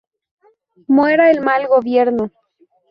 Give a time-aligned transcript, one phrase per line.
[0.87, 2.31] Muera el mal gobierno".